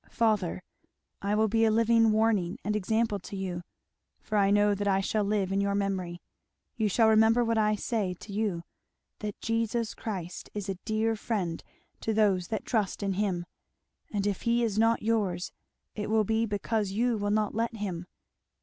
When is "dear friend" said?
10.85-11.63